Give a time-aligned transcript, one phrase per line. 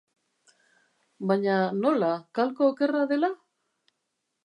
[1.33, 2.11] Baina nola,
[2.41, 3.35] kalko okerra dela?